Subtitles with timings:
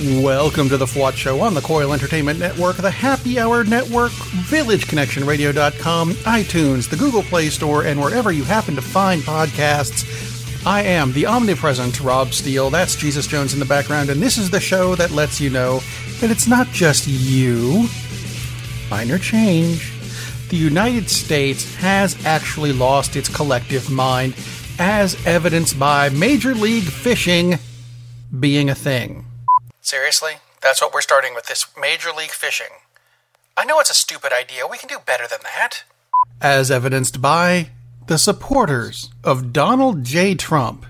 [0.00, 6.12] Welcome to the FWOT Show on the Coil Entertainment Network, the Happy Hour Network, VillageConnectionRadio.com,
[6.12, 10.66] iTunes, the Google Play Store, and wherever you happen to find podcasts.
[10.66, 12.70] I am the omnipresent Rob Steele.
[12.70, 15.80] That's Jesus Jones in the background, and this is the show that lets you know
[16.20, 17.86] that it's not just you.
[18.88, 19.92] Minor change.
[20.48, 24.34] The United States has actually lost its collective mind,
[24.78, 27.58] as evidenced by Major League Fishing
[28.38, 29.26] being a thing.
[29.90, 30.34] Seriously?
[30.62, 32.78] That's what we're starting with this Major League Fishing.
[33.56, 34.64] I know it's a stupid idea.
[34.64, 35.82] We can do better than that.
[36.40, 37.70] As evidenced by
[38.06, 40.36] the supporters of Donald J.
[40.36, 40.86] Trump,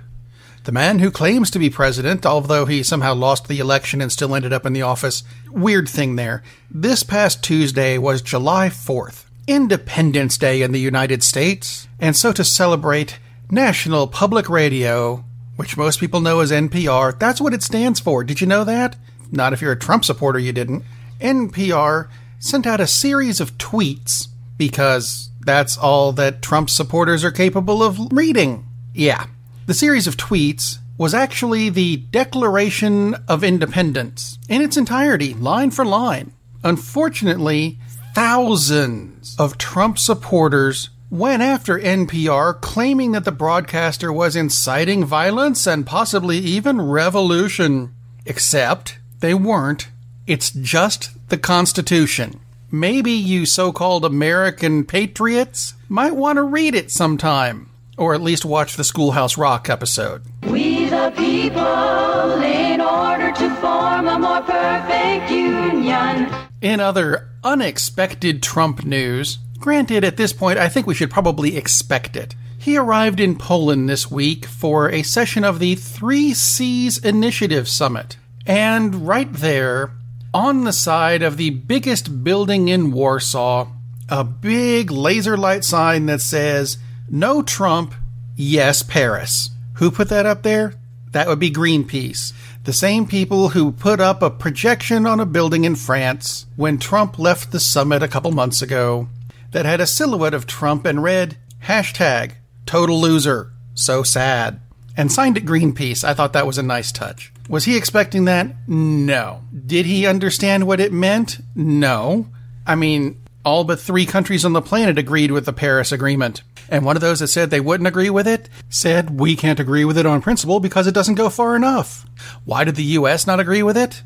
[0.65, 4.35] the man who claims to be president, although he somehow lost the election and still
[4.35, 5.23] ended up in the office.
[5.51, 6.43] Weird thing there.
[6.71, 12.45] This past Tuesday was July 4th, Independence Day in the United States, and so to
[12.45, 13.19] celebrate
[13.51, 15.25] National Public Radio,
[15.61, 17.19] which most people know as NPR.
[17.19, 18.25] That's what it stands for.
[18.25, 18.97] Did you know that?
[19.31, 20.85] Not if you're a Trump supporter, you didn't.
[21.21, 22.09] NPR
[22.39, 27.99] sent out a series of tweets because that's all that Trump supporters are capable of
[28.11, 28.65] reading.
[28.95, 29.27] Yeah.
[29.67, 35.85] The series of tweets was actually the Declaration of Independence in its entirety, line for
[35.85, 36.33] line.
[36.65, 37.79] Unfortunately,
[38.15, 45.87] thousands of Trump supporters went after NPR, claiming that the broadcaster was inciting violence and
[45.87, 47.95] possibly even revolution.
[48.25, 49.89] Except they weren't.
[50.27, 52.41] It's just the Constitution.
[52.71, 58.45] Maybe you so called American patriots might want to read it sometime, or at least
[58.45, 60.23] watch the Schoolhouse Rock episode.
[60.45, 66.33] We the people, in order to form a more perfect union.
[66.61, 72.17] In other unexpected Trump news, Granted, at this point, I think we should probably expect
[72.17, 72.35] it.
[72.57, 78.17] He arrived in Poland this week for a session of the Three Seas Initiative Summit.
[78.47, 79.93] And right there,
[80.33, 83.69] on the side of the biggest building in Warsaw,
[84.09, 86.79] a big laser light sign that says,
[87.11, 87.95] No Trump,
[88.37, 89.51] yes Paris.
[89.75, 90.73] Who put that up there?
[91.13, 92.33] That would be Greenpeace.
[92.65, 97.19] The same people who put up a projection on a building in France when Trump
[97.19, 99.09] left the summit a couple months ago
[99.53, 102.33] that had a silhouette of Trump and read, hashtag,
[102.67, 104.61] total loser, so sad,
[104.97, 106.05] and signed it Greenpeace.
[106.05, 107.33] I thought that was a nice touch.
[107.49, 108.69] Was he expecting that?
[108.69, 109.43] No.
[109.67, 111.41] Did he understand what it meant?
[111.55, 112.27] No.
[112.67, 116.43] I mean, all but three countries on the planet agreed with the Paris Agreement.
[116.69, 119.85] And one of those that said they wouldn't agree with it said, We can't agree
[119.85, 122.07] with it on principle because it doesn't go far enough.
[122.45, 124.03] Why did the US not agree with it?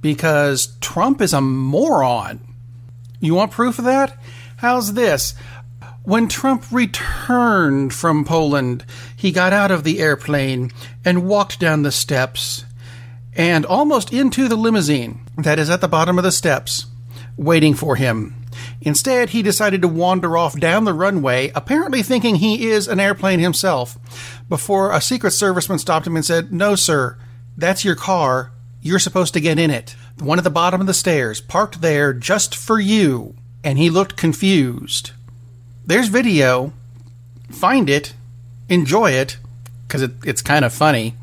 [0.00, 2.40] Because Trump is a moron.
[3.20, 4.18] You want proof of that?
[4.56, 5.34] How's this?
[6.02, 10.70] When Trump returned from Poland, he got out of the airplane
[11.04, 12.64] and walked down the steps
[13.34, 16.86] and almost into the limousine that is at the bottom of the steps,
[17.36, 18.46] waiting for him.
[18.80, 23.40] Instead, he decided to wander off down the runway, apparently thinking he is an airplane
[23.40, 23.98] himself,
[24.48, 27.18] before a Secret Serviceman stopped him and said, No, sir,
[27.58, 28.52] that's your car.
[28.80, 29.94] You're supposed to get in it.
[30.16, 33.34] The one at the bottom of the stairs, parked there just for you
[33.66, 35.10] and he looked confused.
[35.84, 36.72] There's video.
[37.50, 38.14] Find it,
[38.68, 39.38] enjoy it,
[39.86, 41.16] because it, it's kind of funny,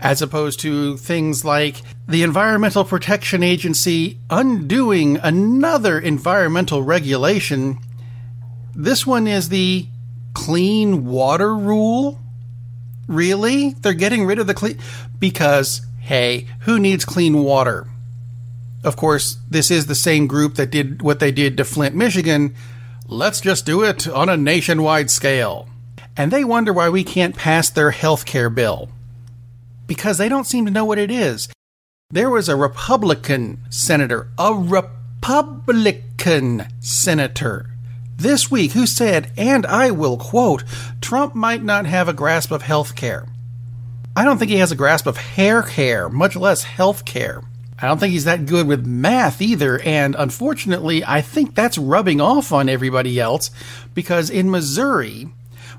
[0.00, 1.76] as opposed to things like
[2.08, 7.78] the Environmental Protection Agency undoing another environmental regulation.
[8.74, 9.86] This one is the
[10.34, 12.18] clean water rule.
[13.06, 13.74] Really?
[13.74, 14.78] They're getting rid of the clean.
[15.20, 17.86] Because, hey, who needs clean water?
[18.82, 22.54] Of course, this is the same group that did what they did to Flint, Michigan.
[23.06, 25.68] Let's just do it on a nationwide scale.
[26.16, 28.90] And they wonder why we can't pass their health care bill.
[29.86, 31.48] Because they don't seem to know what it is.
[32.10, 37.66] There was a Republican senator, a Republican senator,
[38.16, 40.64] this week who said, and I will quote,
[41.00, 43.26] Trump might not have a grasp of health care.
[44.16, 47.42] I don't think he has a grasp of hair care, much less health care.
[47.82, 52.20] I don't think he's that good with math either, and unfortunately, I think that's rubbing
[52.20, 53.50] off on everybody else
[53.94, 55.30] because in Missouri,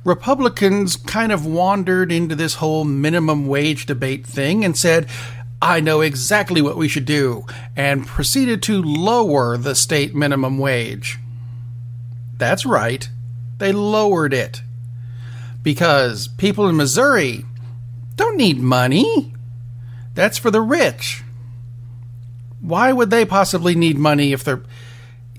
[0.03, 5.07] Republicans kind of wandered into this whole minimum wage debate thing and said,
[5.62, 7.45] I know exactly what we should do,
[7.75, 11.19] and proceeded to lower the state minimum wage.
[12.38, 13.07] That's right,
[13.59, 14.63] they lowered it.
[15.62, 17.45] Because people in Missouri
[18.15, 19.36] don't need money.
[20.15, 21.24] That's for the rich.
[22.62, 24.63] Why would they possibly need money if they're.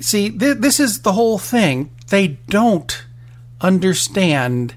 [0.01, 1.91] See, th- this is the whole thing.
[2.09, 3.05] They don't
[3.61, 4.75] understand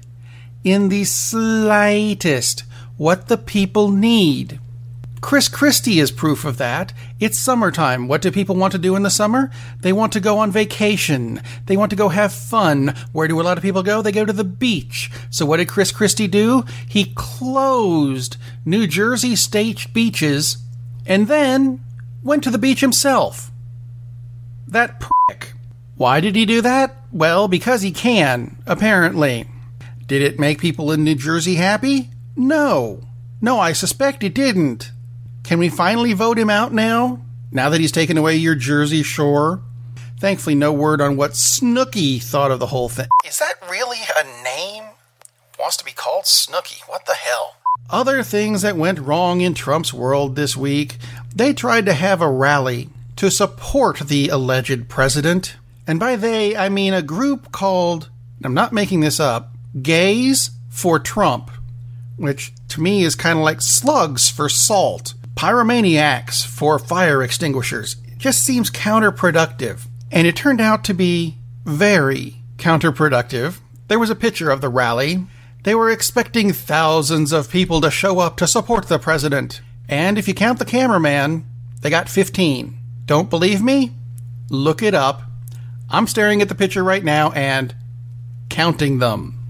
[0.62, 2.62] in the slightest
[2.96, 4.60] what the people need.
[5.20, 6.92] Chris Christie is proof of that.
[7.18, 8.06] It's summertime.
[8.06, 9.50] What do people want to do in the summer?
[9.80, 11.42] They want to go on vacation.
[11.66, 12.94] They want to go have fun.
[13.10, 14.02] Where do a lot of people go?
[14.02, 15.10] They go to the beach.
[15.30, 16.64] So what did Chris Christie do?
[16.88, 20.58] He closed New Jersey state beaches
[21.06, 21.80] and then
[22.26, 23.50] went to the beach himself.
[24.68, 25.52] That prick.
[25.96, 26.96] Why did he do that?
[27.12, 29.46] Well, because he can, apparently.
[30.06, 32.10] Did it make people in New Jersey happy?
[32.36, 33.00] No.
[33.40, 34.90] No, I suspect it didn't.
[35.44, 37.20] Can we finally vote him out now?
[37.52, 39.62] Now that he's taken away your Jersey Shore?
[40.18, 43.08] Thankfully, no word on what Snooki thought of the whole thing.
[43.26, 44.84] Is that really a name?
[45.58, 46.82] Wants to be called Snooki.
[46.88, 47.55] What the hell?
[47.88, 50.96] Other things that went wrong in Trump's world this week.
[51.34, 55.56] They tried to have a rally to support the alleged president.
[55.86, 58.10] And by they, I mean a group called,
[58.42, 61.50] I'm not making this up, Gays for Trump,
[62.16, 67.96] which to me is kind of like slugs for salt pyromaniacs for fire extinguishers.
[68.06, 69.86] It just seems counterproductive.
[70.10, 73.60] And it turned out to be very counterproductive.
[73.88, 75.26] There was a picture of the rally.
[75.66, 79.62] They were expecting thousands of people to show up to support the president.
[79.88, 81.44] And if you count the cameraman,
[81.80, 82.78] they got 15.
[83.04, 83.90] Don't believe me?
[84.48, 85.22] Look it up.
[85.90, 87.74] I'm staring at the picture right now and
[88.48, 89.40] counting them.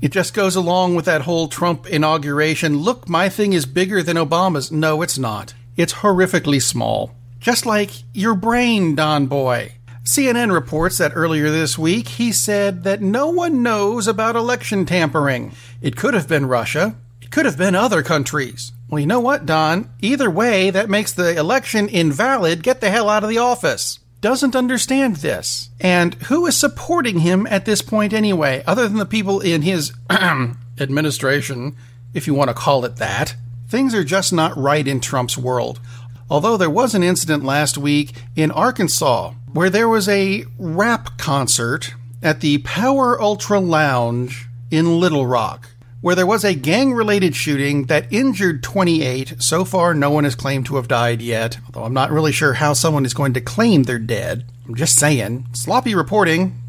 [0.00, 2.78] It just goes along with that whole Trump inauguration.
[2.78, 4.70] Look, my thing is bigger than Obama's.
[4.70, 5.54] No, it's not.
[5.76, 7.10] It's horrifically small.
[7.40, 9.72] Just like your brain, Don Boy.
[10.06, 15.52] CNN reports that earlier this week he said that no one knows about election tampering.
[15.82, 16.96] It could have been Russia.
[17.20, 18.72] It could have been other countries.
[18.88, 19.90] Well, you know what, Don?
[20.00, 22.62] Either way, that makes the election invalid.
[22.62, 25.70] Get the hell out of the office doesn't understand this.
[25.80, 29.92] And who is supporting him at this point anyway, other than the people in his
[30.80, 31.76] administration,
[32.12, 33.36] if you want to call it that?
[33.68, 35.78] Things are just not right in Trump's world.
[36.28, 41.94] Although there was an incident last week in Arkansas where there was a rap concert
[42.22, 45.70] at the Power Ultra Lounge in Little Rock
[46.02, 49.42] where there was a gang related shooting that injured 28.
[49.42, 52.52] So far, no one has claimed to have died yet, although I'm not really sure
[52.52, 54.44] how someone is going to claim they're dead.
[54.68, 55.48] I'm just saying.
[55.54, 56.60] Sloppy reporting.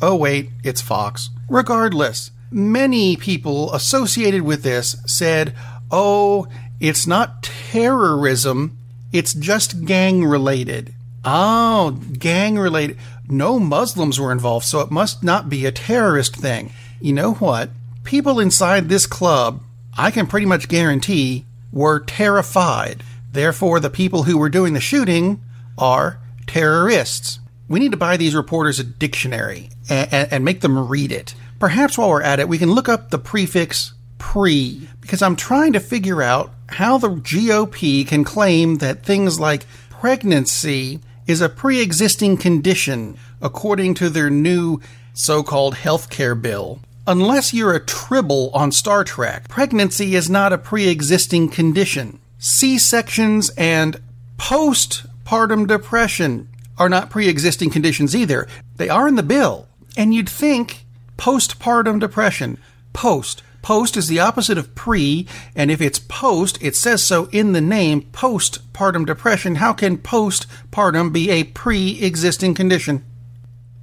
[0.00, 1.30] Oh, wait, it's Fox.
[1.48, 5.52] Regardless, many people associated with this said,
[5.90, 6.46] oh,
[6.78, 8.78] it's not terrorism,
[9.12, 10.94] it's just gang related.
[11.24, 12.98] Oh, gang related.
[13.28, 16.72] No Muslims were involved, so it must not be a terrorist thing.
[17.00, 17.70] You know what?
[18.04, 19.62] people inside this club,
[19.96, 23.02] I can pretty much guarantee, were terrified.
[23.30, 25.40] Therefore, the people who were doing the shooting
[25.78, 27.38] are terrorists.
[27.68, 31.34] We need to buy these reporters a dictionary and, and, and, make them read it.
[31.60, 35.74] Perhaps while we're at it, we can look up the prefix pre, because I'm trying
[35.74, 40.98] to figure out how the GOP can claim that things like pregnancy
[41.30, 44.80] is a pre existing condition according to their new
[45.14, 46.80] so called health care bill.
[47.06, 52.18] Unless you're a tribble on Star Trek, pregnancy is not a pre existing condition.
[52.38, 54.00] C sections and
[54.38, 56.48] postpartum depression
[56.78, 58.48] are not pre existing conditions either.
[58.76, 59.68] They are in the bill.
[59.96, 60.84] And you'd think
[61.16, 62.58] postpartum depression,
[62.92, 63.42] post.
[63.62, 67.60] Post is the opposite of pre, and if it's post, it says so in the
[67.60, 69.56] name postpartum depression.
[69.56, 73.04] How can postpartum be a pre existing condition?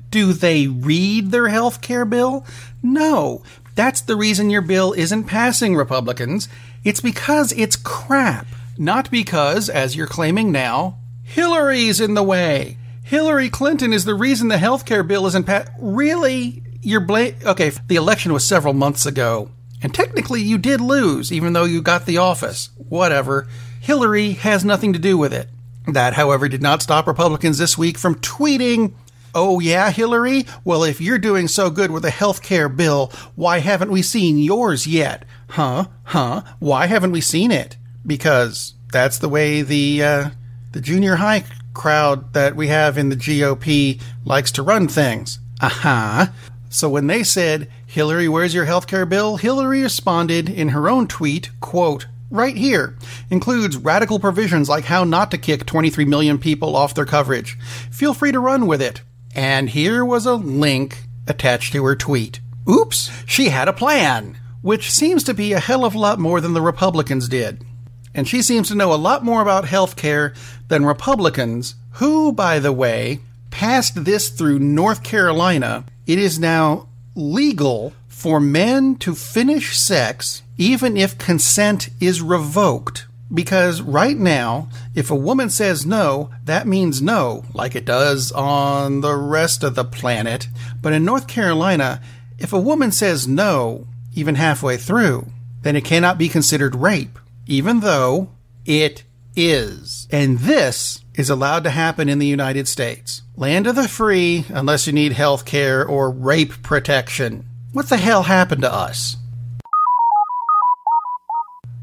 [0.09, 2.45] Do they read their health care bill?
[2.81, 3.43] No.
[3.75, 6.49] That's the reason your bill isn't passing, Republicans.
[6.83, 8.47] It's because it's crap.
[8.77, 12.77] Not because, as you're claiming now, Hillary's in the way.
[13.03, 15.71] Hillary Clinton is the reason the health care bill isn't passed.
[15.79, 16.63] Really?
[16.81, 17.35] You're blame.
[17.45, 19.51] Okay, the election was several months ago.
[19.81, 22.69] And technically, you did lose, even though you got the office.
[22.77, 23.47] Whatever.
[23.79, 25.49] Hillary has nothing to do with it.
[25.87, 28.93] That, however, did not stop Republicans this week from tweeting
[29.39, 30.45] Oh, yeah, Hillary?
[30.63, 34.39] Well, if you're doing so good with the health care bill, why haven't we seen
[34.39, 35.25] yours yet?
[35.49, 35.85] Huh?
[36.05, 36.41] Huh?
[36.57, 37.77] Why haven't we seen it?
[38.03, 40.29] Because that's the way the, uh,
[40.71, 41.43] the junior high
[41.75, 45.37] crowd that we have in the GOP likes to run things.
[45.61, 46.31] Aha.
[46.31, 46.53] Uh-huh.
[46.69, 49.37] So when they said, Hillary, where's your health care bill?
[49.37, 52.95] Hillary responded in her own tweet, quote, right here
[53.31, 57.57] includes radical provisions like how not to kick 23 million people off their coverage.
[57.89, 59.01] Feel free to run with it.
[59.33, 62.39] And here was a link attached to her tweet.
[62.69, 66.39] Oops, she had a plan, which seems to be a hell of a lot more
[66.39, 67.65] than the Republicans did.
[68.13, 70.35] And she seems to know a lot more about health care
[70.67, 75.83] than Republicans, who, by the way, passed this through North Carolina.
[76.05, 76.86] It is now
[77.17, 83.05] legal for men to finish sex even if consent is revoked.
[83.33, 89.01] Because right now, if a woman says no, that means no, like it does on
[89.01, 90.47] the rest of the planet.
[90.81, 92.01] But in North Carolina,
[92.39, 95.27] if a woman says no, even halfway through,
[95.63, 98.29] then it cannot be considered rape, even though
[98.65, 99.03] it
[99.37, 100.07] is.
[100.11, 103.21] And this is allowed to happen in the United States.
[103.35, 107.45] Land of the free, unless you need health care or rape protection.
[107.71, 109.15] What the hell happened to us?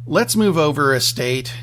[0.06, 1.54] Let's move over a state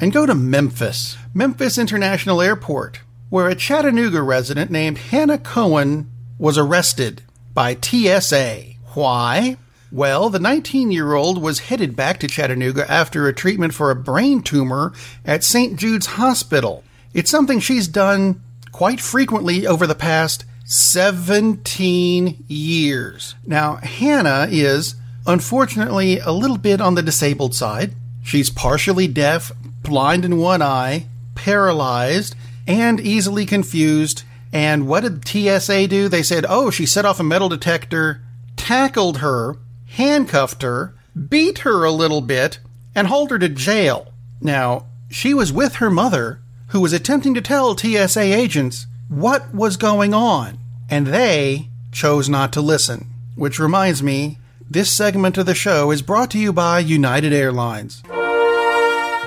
[0.00, 1.16] and go to Memphis.
[1.32, 3.00] Memphis International Airport,
[3.30, 8.74] where a Chattanooga resident named Hannah Cohen was arrested by TSA.
[8.94, 9.56] Why?
[9.94, 13.94] Well, the 19 year old was headed back to Chattanooga after a treatment for a
[13.94, 14.92] brain tumor
[15.24, 15.78] at St.
[15.78, 16.82] Jude's Hospital.
[17.12, 23.36] It's something she's done quite frequently over the past 17 years.
[23.46, 24.96] Now, Hannah is
[25.28, 27.92] unfortunately a little bit on the disabled side.
[28.24, 29.52] She's partially deaf,
[29.84, 32.34] blind in one eye, paralyzed,
[32.66, 34.24] and easily confused.
[34.52, 36.08] And what did TSA do?
[36.08, 38.22] They said, oh, she set off a metal detector,
[38.56, 39.56] tackled her,
[39.94, 40.94] handcuffed her,
[41.28, 42.58] beat her a little bit,
[42.94, 44.12] and hauled her to jail.
[44.40, 49.76] Now, she was with her mother, who was attempting to tell TSA agents what was
[49.76, 50.58] going on,
[50.90, 53.06] and they chose not to listen.
[53.36, 58.02] Which reminds me, this segment of the show is brought to you by United Airlines.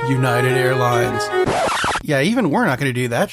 [0.09, 1.23] United Airlines.
[2.03, 3.29] Yeah, even we're not going to do that.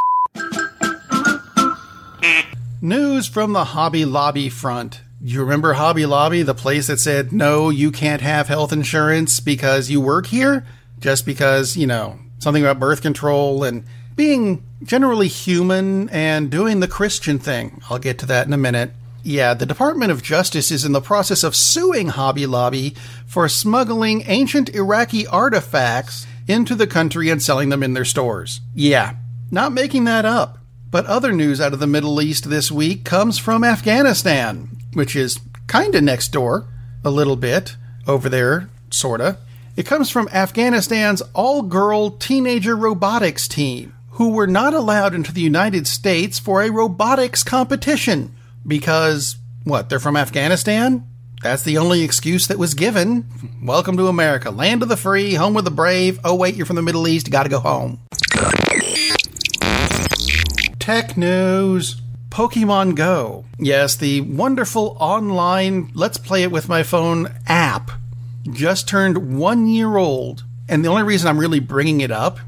[2.80, 5.00] News from the Hobby Lobby front.
[5.26, 9.88] You remember Hobby Lobby, the place that said, no, you can't have health insurance because
[9.88, 10.66] you work here?
[10.98, 16.88] Just because, you know, something about birth control and being generally human and doing the
[16.88, 17.80] Christian thing.
[17.88, 18.90] I'll get to that in a minute.
[19.22, 24.24] Yeah, the Department of Justice is in the process of suing Hobby Lobby for smuggling
[24.26, 28.60] ancient Iraqi artifacts into the country and selling them in their stores.
[28.74, 29.14] Yeah,
[29.50, 30.58] not making that up.
[30.90, 35.38] But other news out of the Middle East this week comes from Afghanistan, which is
[35.68, 36.66] kinda next door,
[37.04, 39.36] a little bit, over there, sorta.
[39.76, 45.40] It comes from Afghanistan's all girl teenager robotics team, who were not allowed into the
[45.40, 48.34] United States for a robotics competition
[48.66, 51.04] because, what, they're from Afghanistan?
[51.42, 53.26] That's the only excuse that was given.
[53.62, 56.18] Welcome to America, land of the free, home of the brave.
[56.24, 57.98] Oh, wait, you're from the Middle East, you gotta go home.
[60.78, 62.00] Tech news.
[62.34, 63.44] Pokemon Go.
[63.60, 67.92] Yes, the wonderful online Let's Play It With My Phone app
[68.50, 70.42] just turned one year old.
[70.68, 72.40] And the only reason I'm really bringing it up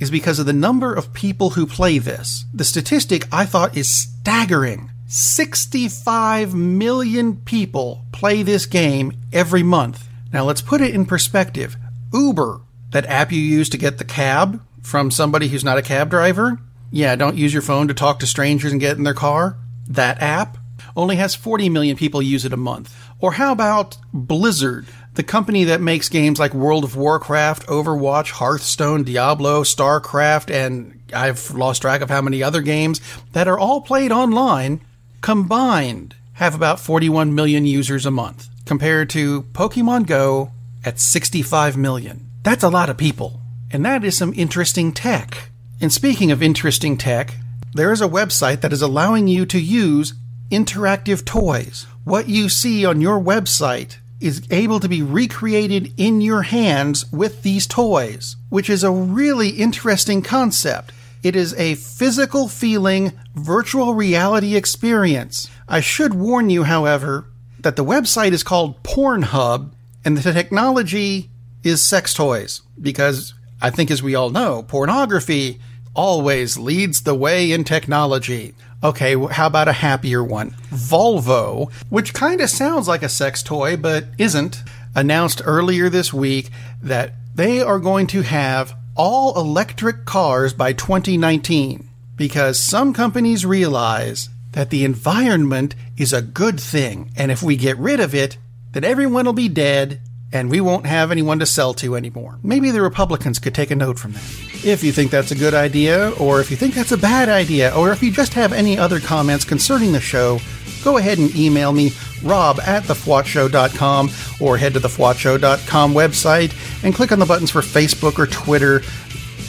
[0.00, 2.46] is because of the number of people who play this.
[2.52, 4.90] The statistic I thought is staggering.
[5.06, 10.08] 65 million people play this game every month.
[10.32, 11.76] Now let's put it in perspective.
[12.12, 12.60] Uber,
[12.90, 16.58] that app you use to get the cab from somebody who's not a cab driver,
[16.92, 19.56] yeah, don't use your phone to talk to strangers and get in their car.
[19.88, 20.58] That app
[20.94, 22.94] only has 40 million people use it a month.
[23.18, 29.04] Or how about Blizzard, the company that makes games like World of Warcraft, Overwatch, Hearthstone,
[29.04, 33.00] Diablo, StarCraft, and I've lost track of how many other games
[33.32, 34.82] that are all played online
[35.22, 40.50] combined have about 41 million users a month, compared to Pokemon Go
[40.84, 42.28] at 65 million.
[42.42, 43.40] That's a lot of people.
[43.70, 45.51] And that is some interesting tech.
[45.82, 47.34] And speaking of interesting tech,
[47.74, 50.14] there is a website that is allowing you to use
[50.48, 51.88] interactive toys.
[52.04, 57.42] What you see on your website is able to be recreated in your hands with
[57.42, 60.92] these toys, which is a really interesting concept.
[61.24, 65.50] It is a physical feeling virtual reality experience.
[65.68, 67.26] I should warn you, however,
[67.58, 69.72] that the website is called Pornhub
[70.04, 71.28] and the technology
[71.64, 75.60] is sex toys because I think as we all know, pornography
[75.94, 78.54] always leads the way in technology.
[78.82, 80.50] Okay, how about a happier one?
[80.70, 84.62] Volvo, which kind of sounds like a sex toy but isn't,
[84.94, 86.50] announced earlier this week
[86.82, 94.28] that they are going to have all electric cars by 2019 because some companies realize
[94.52, 98.36] that the environment is a good thing, and if we get rid of it,
[98.72, 100.00] then everyone will be dead
[100.32, 102.38] and we won't have anyone to sell to anymore.
[102.42, 104.22] Maybe the Republicans could take a note from that.
[104.64, 107.74] If you think that's a good idea, or if you think that's a bad idea,
[107.76, 110.40] or if you just have any other comments concerning the show,
[110.82, 114.10] go ahead and email me, rob at thefwotshow.com,
[114.40, 118.82] or head to the fwotshow.com website and click on the buttons for Facebook or Twitter.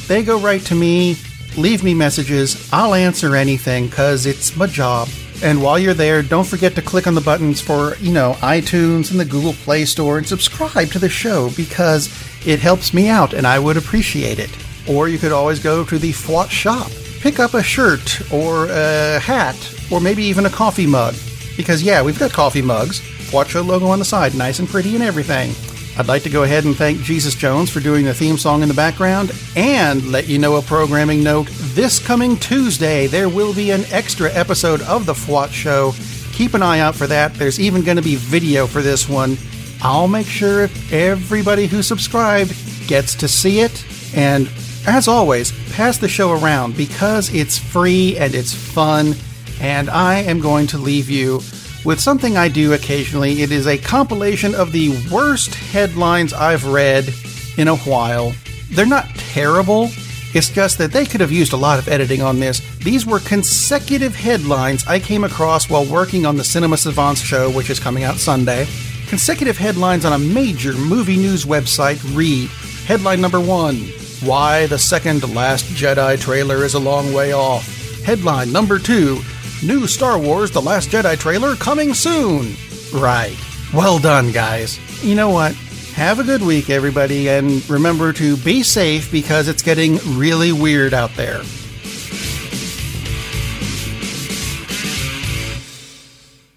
[0.07, 1.15] They go right to me.
[1.57, 2.69] Leave me messages.
[2.73, 5.07] I'll answer anything because it's my job.
[5.43, 9.11] And while you're there, don't forget to click on the buttons for, you know, iTunes
[9.11, 12.07] and the Google Play Store and subscribe to the show because
[12.47, 14.49] it helps me out and I would appreciate it.
[14.87, 19.19] Or you could always go to the FWOT shop, pick up a shirt or a
[19.19, 19.57] hat
[19.91, 21.13] or maybe even a coffee mug.
[21.57, 24.95] Because, yeah, we've got coffee mugs, FWOT Show logo on the side, nice and pretty
[24.95, 25.53] and everything.
[25.95, 28.67] I'd like to go ahead and thank Jesus Jones for doing the theme song in
[28.67, 31.47] the background and let you know a programming note.
[31.75, 35.93] This coming Tuesday, there will be an extra episode of The FWOT Show.
[36.31, 37.35] Keep an eye out for that.
[37.35, 39.37] There's even going to be video for this one.
[39.83, 42.55] I'll make sure if everybody who subscribed
[42.87, 43.85] gets to see it.
[44.15, 44.49] And
[44.87, 49.13] as always, pass the show around because it's free and it's fun.
[49.61, 51.41] And I am going to leave you
[51.85, 53.41] with something I do occasionally.
[53.41, 57.13] It is a compilation of the worst headlines I've read
[57.57, 58.33] in a while.
[58.71, 59.89] They're not terrible,
[60.33, 62.59] it's just that they could have used a lot of editing on this.
[62.77, 67.69] These were consecutive headlines I came across while working on the Cinema Savants show, which
[67.69, 68.65] is coming out Sunday.
[69.07, 72.49] Consecutive headlines on a major movie news website read
[72.87, 73.75] Headline number one
[74.23, 77.67] Why the second Last Jedi trailer is a long way off.
[78.03, 79.21] Headline number two
[79.63, 82.55] New Star Wars The Last Jedi trailer coming soon.
[82.93, 83.37] Right.
[83.73, 84.77] Well done, guys.
[85.03, 85.53] You know what?
[85.95, 90.93] Have a good week, everybody, and remember to be safe because it's getting really weird
[90.93, 91.43] out there.